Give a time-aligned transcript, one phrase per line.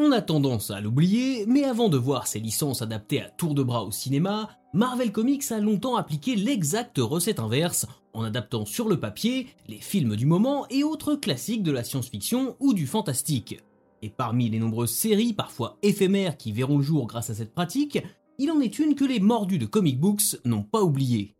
[0.00, 3.64] On a tendance à l'oublier, mais avant de voir ses licences adaptées à tour de
[3.64, 9.00] bras au cinéma, Marvel Comics a longtemps appliqué l'exacte recette inverse, en adaptant sur le
[9.00, 13.60] papier les films du moment et autres classiques de la science-fiction ou du fantastique.
[14.00, 17.98] Et parmi les nombreuses séries, parfois éphémères, qui verront le jour grâce à cette pratique,
[18.38, 21.34] il en est une que les mordus de comic books n'ont pas oublié.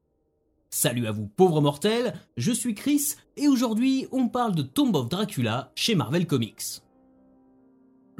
[0.68, 5.09] Salut à vous pauvres mortels, je suis Chris et aujourd'hui on parle de Tomb of
[5.09, 6.82] Dracula chez Marvel Comics.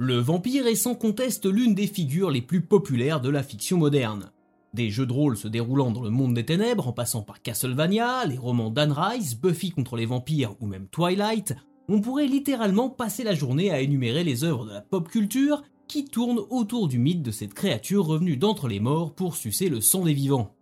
[0.01, 4.31] Le vampire est sans conteste l'une des figures les plus populaires de la fiction moderne.
[4.73, 8.25] Des jeux de rôle se déroulant dans le monde des ténèbres en passant par Castlevania,
[8.25, 11.57] les romans d'Anne Rice, Buffy contre les vampires ou même Twilight,
[11.89, 16.05] on pourrait littéralement passer la journée à énumérer les œuvres de la pop culture qui
[16.05, 20.05] tournent autour du mythe de cette créature revenue d'entre les morts pour sucer le sang
[20.05, 20.55] des vivants.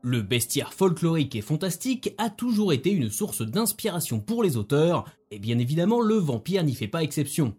[0.00, 5.38] Le bestiaire folklorique et fantastique a toujours été une source d'inspiration pour les auteurs, et
[5.38, 7.54] bien évidemment le vampire n'y fait pas exception.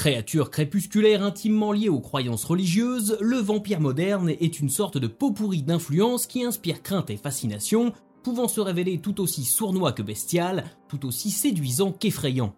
[0.00, 5.30] Créature crépusculaire intimement liée aux croyances religieuses, le vampire moderne est une sorte de pot
[5.30, 10.64] pourri d'influence qui inspire crainte et fascination, pouvant se révéler tout aussi sournois que bestial,
[10.88, 12.54] tout aussi séduisant qu'effrayant.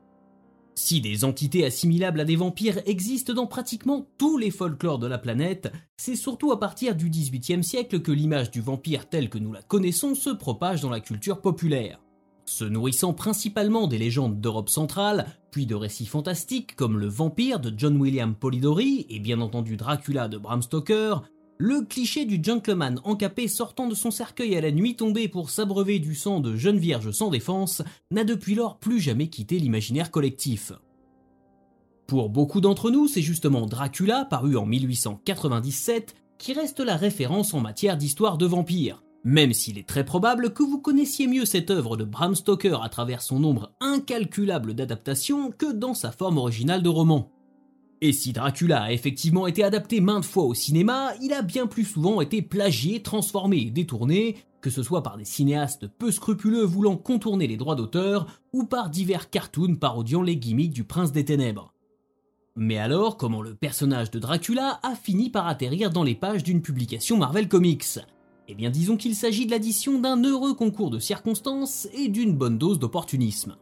[0.76, 5.18] Si des entités assimilables à des vampires existent dans pratiquement tous les folklores de la
[5.18, 9.52] planète, c'est surtout à partir du XVIIIe siècle que l'image du vampire telle que nous
[9.52, 11.98] la connaissons se propage dans la culture populaire.
[12.52, 17.72] Se nourrissant principalement des légendes d'Europe centrale, puis de récits fantastiques comme Le Vampire de
[17.74, 21.22] John William Polidori et bien entendu Dracula de Bram Stoker,
[21.56, 25.98] le cliché du gentleman encapé sortant de son cercueil à la nuit tombée pour s'abreuver
[25.98, 27.80] du sang de jeunes vierges sans défense
[28.10, 30.72] n'a depuis lors plus jamais quitté l'imaginaire collectif.
[32.06, 37.60] Pour beaucoup d'entre nous, c'est justement Dracula, paru en 1897, qui reste la référence en
[37.60, 41.96] matière d'histoire de vampires, même s'il est très probable que vous connaissiez mieux cette œuvre
[41.96, 46.88] de Bram Stoker à travers son nombre incalculable d'adaptations que dans sa forme originale de
[46.88, 47.30] roman.
[48.00, 51.84] Et si Dracula a effectivement été adapté maintes fois au cinéma, il a bien plus
[51.84, 56.96] souvent été plagié, transformé et détourné, que ce soit par des cinéastes peu scrupuleux voulant
[56.96, 61.72] contourner les droits d'auteur, ou par divers cartoons parodiant les gimmicks du prince des ténèbres.
[62.56, 66.60] Mais alors, comment le personnage de Dracula a fini par atterrir dans les pages d'une
[66.60, 68.00] publication Marvel Comics?
[68.48, 72.58] Eh bien disons qu'il s'agit de l'addition d'un heureux concours de circonstances et d'une bonne
[72.58, 73.56] dose d'opportunisme.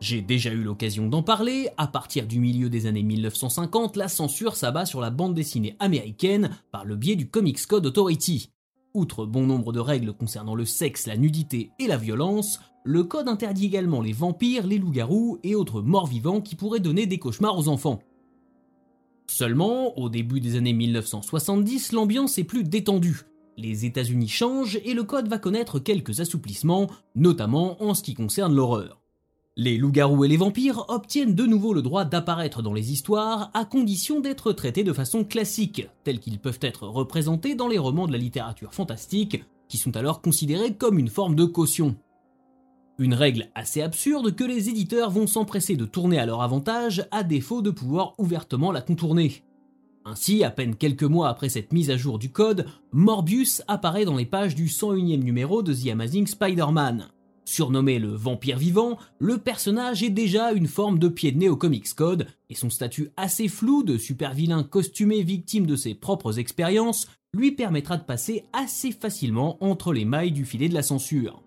[0.00, 4.54] J'ai déjà eu l'occasion d'en parler, à partir du milieu des années 1950, la censure
[4.54, 8.50] s'abat sur la bande dessinée américaine par le biais du Comics Code Authority.
[8.94, 13.28] Outre bon nombre de règles concernant le sexe, la nudité et la violence, le code
[13.28, 17.58] interdit également les vampires, les loups-garous et autres morts vivants qui pourraient donner des cauchemars
[17.58, 18.00] aux enfants.
[19.30, 23.22] Seulement, au début des années 1970, l'ambiance est plus détendue.
[23.56, 28.54] Les États-Unis changent et le code va connaître quelques assouplissements, notamment en ce qui concerne
[28.54, 29.00] l'horreur.
[29.56, 33.64] Les loups-garous et les vampires obtiennent de nouveau le droit d'apparaître dans les histoires à
[33.64, 38.12] condition d'être traités de façon classique, tels qu'ils peuvent être représentés dans les romans de
[38.12, 41.96] la littérature fantastique, qui sont alors considérés comme une forme de caution.
[43.00, 47.22] Une règle assez absurde que les éditeurs vont s'empresser de tourner à leur avantage à
[47.22, 49.44] défaut de pouvoir ouvertement la contourner.
[50.04, 54.16] Ainsi, à peine quelques mois après cette mise à jour du code, Morbius apparaît dans
[54.16, 57.08] les pages du 101e numéro de The Amazing Spider-Man.
[57.44, 61.56] Surnommé le vampire vivant, le personnage est déjà une forme de pied de nez au
[61.56, 66.40] Comics Code, et son statut assez flou de super vilain costumé victime de ses propres
[66.40, 71.42] expériences lui permettra de passer assez facilement entre les mailles du filet de la censure.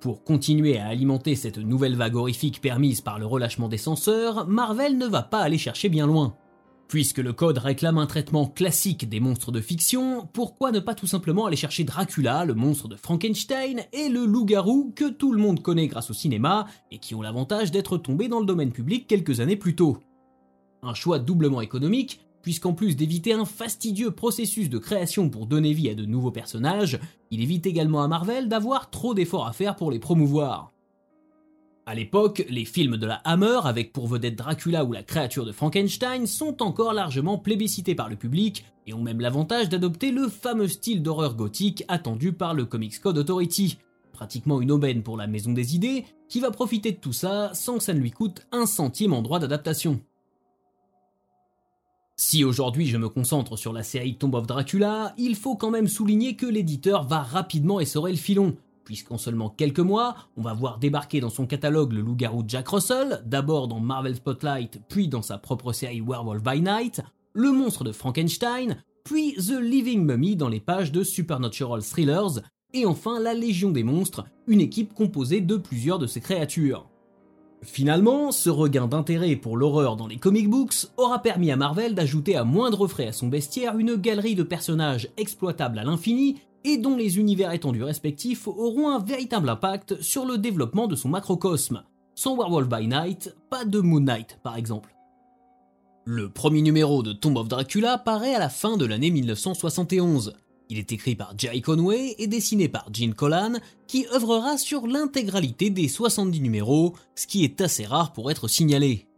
[0.00, 4.96] Pour continuer à alimenter cette nouvelle vague horrifique permise par le relâchement des censeurs, Marvel
[4.96, 6.36] ne va pas aller chercher bien loin.
[6.88, 11.06] Puisque le code réclame un traitement classique des monstres de fiction, pourquoi ne pas tout
[11.06, 15.60] simplement aller chercher Dracula, le monstre de Frankenstein, et le loup-garou que tout le monde
[15.60, 19.40] connaît grâce au cinéma et qui ont l'avantage d'être tombés dans le domaine public quelques
[19.40, 19.98] années plus tôt?
[20.82, 25.90] Un choix doublement économique, puisqu'en plus d'éviter un fastidieux processus de création pour donner vie
[25.90, 26.98] à de nouveaux personnages,
[27.30, 30.72] il évite également à Marvel d'avoir trop d'efforts à faire pour les promouvoir.
[31.86, 35.50] A l'époque, les films de la Hammer, avec pour vedette Dracula ou la créature de
[35.50, 40.68] Frankenstein, sont encore largement plébiscités par le public et ont même l'avantage d'adopter le fameux
[40.68, 43.78] style d'horreur gothique attendu par le Comics Code Authority.
[44.12, 47.78] Pratiquement une aubaine pour la maison des idées, qui va profiter de tout ça sans
[47.78, 50.00] que ça ne lui coûte un centime en droit d'adaptation.
[52.22, 55.88] Si aujourd'hui je me concentre sur la série Tomb of Dracula, il faut quand même
[55.88, 60.78] souligner que l'éditeur va rapidement essorer le filon, puisqu'en seulement quelques mois, on va voir
[60.78, 65.38] débarquer dans son catalogue le loup-garou Jack Russell, d'abord dans Marvel Spotlight, puis dans sa
[65.38, 67.00] propre série Werewolf by Night,
[67.32, 72.42] le monstre de Frankenstein, puis The Living Mummy dans les pages de Supernatural Thrillers,
[72.74, 76.89] et enfin la Légion des monstres, une équipe composée de plusieurs de ces créatures.
[77.62, 82.34] Finalement, ce regain d'intérêt pour l'horreur dans les comic books aura permis à Marvel d'ajouter
[82.34, 86.96] à moindre frais à son bestiaire une galerie de personnages exploitables à l'infini et dont
[86.96, 91.82] les univers étendus respectifs auront un véritable impact sur le développement de son macrocosme.
[92.14, 94.94] Sans Werewolf by Night, pas de Moon Knight par exemple.
[96.04, 100.34] Le premier numéro de Tomb of Dracula paraît à la fin de l'année 1971.
[100.70, 103.54] Il est écrit par Jerry Conway et dessiné par Gene Colan,
[103.88, 109.08] qui œuvrera sur l'intégralité des 70 numéros, ce qui est assez rare pour être signalé.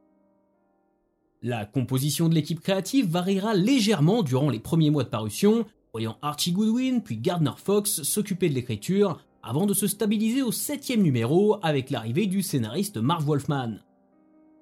[1.43, 6.52] La composition de l'équipe créative variera légèrement durant les premiers mois de parution, voyant Archie
[6.52, 11.90] Goodwin puis Gardner Fox s'occuper de l'écriture, avant de se stabiliser au septième numéro avec
[11.90, 13.75] l'arrivée du scénariste Marv Wolfman.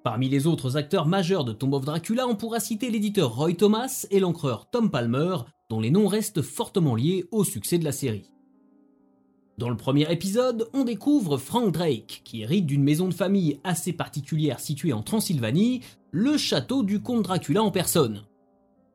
[0.03, 4.07] Parmi les autres acteurs majeurs de Tomb of Dracula, on pourra citer l'éditeur Roy Thomas
[4.09, 5.37] et l'encreur Tom Palmer,
[5.71, 8.29] dont les noms restent fortement liés au succès de la série.
[9.57, 13.93] Dans le premier épisode, on découvre Frank Drake, qui hérite d'une maison de famille assez
[13.93, 15.79] particulière située en Transylvanie,
[16.11, 18.23] le château du comte Dracula en personne.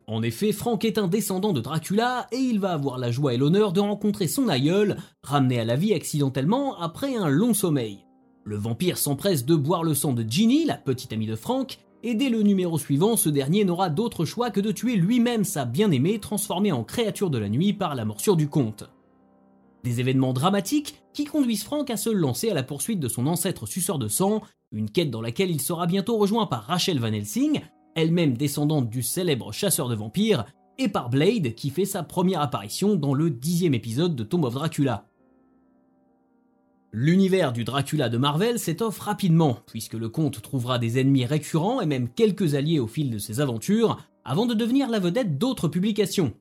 [0.07, 3.39] En effet, Frank est un descendant de Dracula et il va avoir la joie et
[3.39, 8.05] l'honneur de rencontrer son aïeul, ramené à la vie accidentellement après un long sommeil.
[8.45, 12.15] Le vampire s'empresse de boire le sang de Ginny, la petite amie de Frank, et
[12.15, 16.21] dès le numéro suivant, ce dernier n'aura d'autre choix que de tuer lui-même sa bien-aimée
[16.21, 18.89] transformée en créature de la nuit par la morsure du comte.
[19.83, 23.67] Des événements dramatiques qui conduisent Frank à se lancer à la poursuite de son ancêtre
[23.67, 27.63] suceur de sang, une quête dans laquelle il sera bientôt rejoint par Rachel Van Helsing,
[27.97, 30.45] elle-même descendante du célèbre chasseur de vampires,
[30.79, 34.55] et par Blade qui fait sa première apparition dans le dixième épisode de Tomb of
[34.55, 35.07] Dracula.
[36.99, 41.87] L'univers du Dracula de Marvel s'étoffe rapidement, puisque le comte trouvera des ennemis récurrents et
[41.87, 46.33] même quelques alliés au fil de ses aventures, avant de devenir la vedette d'autres publications.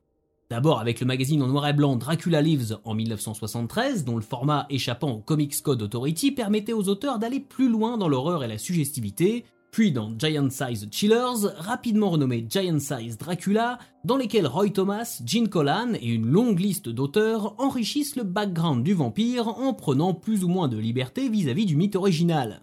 [0.50, 4.66] D'abord avec le magazine en noir et blanc Dracula Lives en 1973, dont le format
[4.70, 8.58] échappant au Comics Code Authority permettait aux auteurs d'aller plus loin dans l'horreur et la
[8.58, 9.44] suggestivité,
[9.76, 15.50] puis dans Giant Size Chillers, rapidement renommé Giant Size Dracula, dans lesquels Roy Thomas, Gene
[15.50, 20.48] Colan et une longue liste d'auteurs enrichissent le background du vampire en prenant plus ou
[20.48, 22.62] moins de liberté vis-à-vis du mythe original.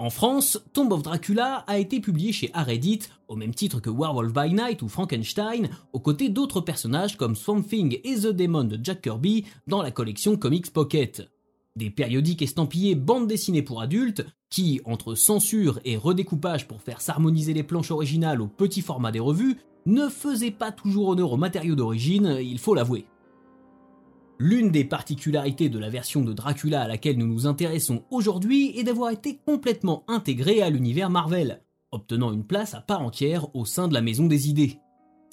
[0.00, 4.32] En France, Tomb of Dracula a été publié chez Aredit, au même titre que Werewolf
[4.32, 8.80] by Night ou Frankenstein, aux côtés d'autres personnages comme Swamp Thing et The Demon de
[8.82, 11.30] Jack Kirby dans la collection Comics Pocket.
[11.74, 17.54] Des périodiques estampillés bande dessinée pour adultes, qui, entre censure et redécoupage pour faire s'harmoniser
[17.54, 21.74] les planches originales au petit format des revues, ne faisaient pas toujours honneur aux matériaux
[21.74, 23.06] d'origine, il faut l'avouer.
[24.38, 28.84] L'une des particularités de la version de Dracula à laquelle nous nous intéressons aujourd'hui est
[28.84, 33.88] d'avoir été complètement intégrée à l'univers Marvel, obtenant une place à part entière au sein
[33.88, 34.78] de la Maison des Idées.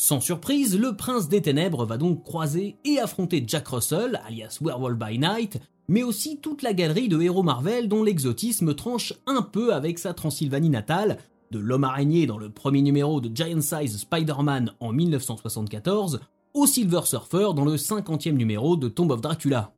[0.02, 4.98] Sans surprise, le Prince des Ténèbres va donc croiser et affronter Jack Russell, alias Werewolf
[4.98, 5.60] by Night,
[5.90, 10.14] mais aussi toute la galerie de héros Marvel dont l'exotisme tranche un peu avec sa
[10.14, 11.18] Transylvanie natale,
[11.52, 16.22] de l'homme araignée dans le premier numéro de Giant Size Spider-Man en 1974,
[16.54, 19.74] au Silver Surfer dans le 50e numéro de Tomb of Dracula.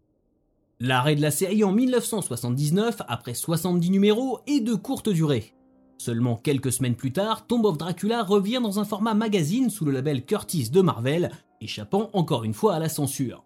[0.79, 5.55] L'arrêt de la série en 1979, après 70 numéros, est de courte durée.
[6.01, 9.91] Seulement quelques semaines plus tard, Tomb of Dracula revient dans un format magazine sous le
[9.91, 11.29] label Curtis de Marvel,
[11.61, 13.45] échappant encore une fois à la censure.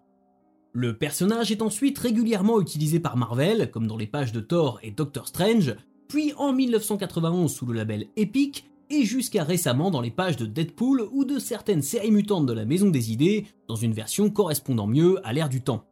[0.72, 4.90] Le personnage est ensuite régulièrement utilisé par Marvel, comme dans les pages de Thor et
[4.90, 5.76] Doctor Strange,
[6.08, 11.06] puis en 1991 sous le label Epic, et jusqu'à récemment dans les pages de Deadpool
[11.12, 15.20] ou de certaines séries mutantes de la Maison des Idées, dans une version correspondant mieux
[15.24, 15.84] à l'ère du temps.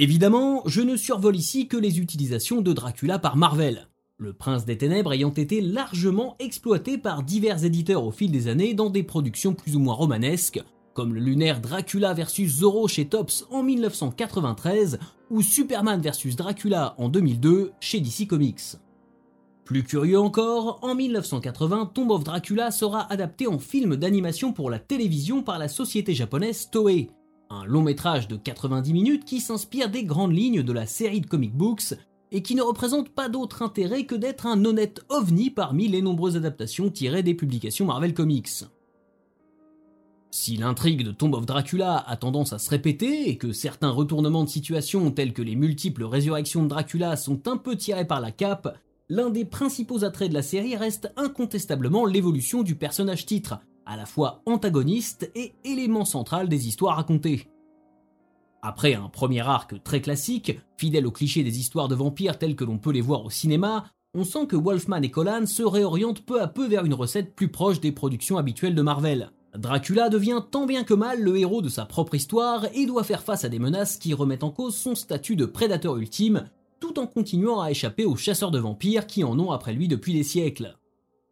[0.00, 3.86] Évidemment, je ne survole ici que les utilisations de Dracula par Marvel,
[4.22, 8.72] le Prince des Ténèbres ayant été largement exploité par divers éditeurs au fil des années
[8.72, 10.62] dans des productions plus ou moins romanesques,
[10.94, 15.00] comme le lunaire Dracula vs Zorro chez Tops en 1993
[15.30, 18.76] ou Superman vs Dracula en 2002 chez DC Comics.
[19.64, 24.78] Plus curieux encore, en 1980, Tomb of Dracula sera adapté en film d'animation pour la
[24.78, 27.10] télévision par la société japonaise Toei,
[27.50, 31.26] un long métrage de 90 minutes qui s'inspire des grandes lignes de la série de
[31.26, 31.94] comic books
[32.32, 36.36] et qui ne représente pas d'autre intérêt que d'être un honnête ovni parmi les nombreuses
[36.36, 38.64] adaptations tirées des publications Marvel Comics.
[40.30, 44.44] Si l'intrigue de Tomb of Dracula a tendance à se répéter et que certains retournements
[44.44, 48.32] de situation tels que les multiples résurrections de Dracula sont un peu tirés par la
[48.32, 48.78] cape,
[49.10, 54.06] l'un des principaux attraits de la série reste incontestablement l'évolution du personnage titre, à la
[54.06, 57.51] fois antagoniste et élément central des histoires racontées.
[58.64, 62.62] Après un premier arc très classique, fidèle aux clichés des histoires de vampires telles que
[62.62, 66.40] l'on peut les voir au cinéma, on sent que Wolfman et Colan se réorientent peu
[66.40, 69.32] à peu vers une recette plus proche des productions habituelles de Marvel.
[69.58, 73.24] Dracula devient tant bien que mal le héros de sa propre histoire et doit faire
[73.24, 77.08] face à des menaces qui remettent en cause son statut de prédateur ultime, tout en
[77.08, 80.78] continuant à échapper aux chasseurs de vampires qui en ont après lui depuis des siècles.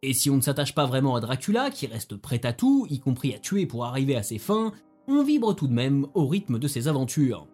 [0.01, 2.99] Et si on ne s'attache pas vraiment à Dracula, qui reste prêt à tout, y
[2.99, 4.73] compris à tuer pour arriver à ses fins,
[5.07, 7.47] on vibre tout de même au rythme de ses aventures.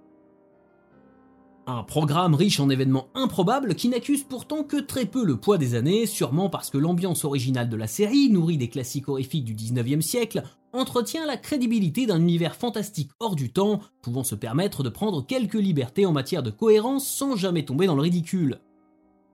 [1.69, 5.75] Un programme riche en événements improbables qui n'accuse pourtant que très peu le poids des
[5.75, 9.99] années, sûrement parce que l'ambiance originale de la série, nourrie des classiques horrifiques du 19e
[9.99, 15.25] siècle, entretient la crédibilité d'un univers fantastique hors du temps, pouvant se permettre de prendre
[15.25, 18.61] quelques libertés en matière de cohérence sans jamais tomber dans le ridicule.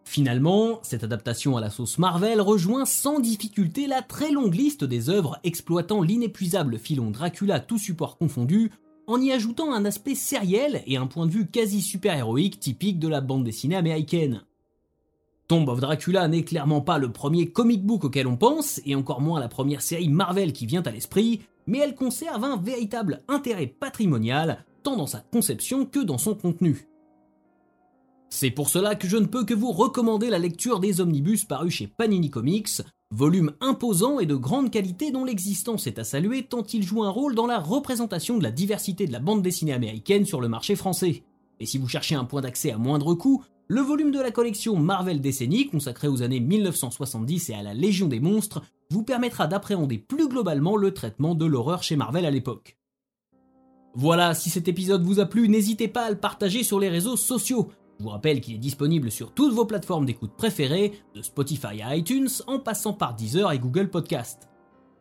[0.05, 5.09] Finalement, cette adaptation à la sauce Marvel rejoint sans difficulté la très longue liste des
[5.09, 8.71] œuvres exploitant l'inépuisable filon Dracula tout support confondu,
[9.07, 13.07] en y ajoutant un aspect sériel et un point de vue quasi super-héroïque typique de
[13.07, 14.43] la bande dessinée américaine.
[15.47, 19.21] Tomb of Dracula n'est clairement pas le premier comic book auquel on pense, et encore
[19.21, 23.67] moins la première série Marvel qui vient à l'esprit, mais elle conserve un véritable intérêt
[23.67, 26.87] patrimonial, tant dans sa conception que dans son contenu.
[28.35, 31.75] C'est pour cela que je ne peux que vous recommander la lecture des omnibus parus
[31.75, 36.63] chez Panini Comics, volume imposant et de grande qualité dont l'existence est à saluer tant
[36.63, 40.25] il joue un rôle dans la représentation de la diversité de la bande dessinée américaine
[40.25, 41.21] sur le marché français.
[41.59, 44.77] Et si vous cherchez un point d'accès à moindre coût, le volume de la collection
[44.77, 49.99] Marvel Décennie, consacré aux années 1970 et à la Légion des monstres, vous permettra d'appréhender
[49.99, 52.79] plus globalement le traitement de l'horreur chez Marvel à l'époque.
[53.93, 57.15] Voilà, si cet épisode vous a plu, n'hésitez pas à le partager sur les réseaux
[57.15, 57.69] sociaux.
[58.03, 61.95] Je vous rappelle qu'il est disponible sur toutes vos plateformes d'écoute préférées, de Spotify à
[61.95, 64.49] iTunes, en passant par Deezer et Google Podcast.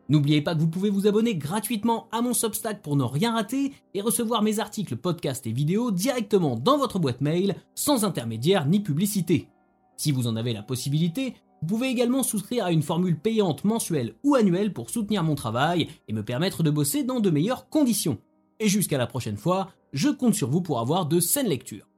[0.07, 3.73] N'oubliez pas que vous pouvez vous abonner gratuitement à mon Substack pour ne rien rater
[3.93, 8.79] et recevoir mes articles, podcasts et vidéos directement dans votre boîte mail, sans intermédiaire ni
[8.79, 9.49] publicité.
[9.97, 14.15] Si vous en avez la possibilité, vous pouvez également souscrire à une formule payante mensuelle
[14.23, 18.19] ou annuelle pour soutenir mon travail et me permettre de bosser dans de meilleures conditions.
[18.61, 21.89] Et jusqu'à la prochaine fois, je compte sur vous pour avoir de saines lectures.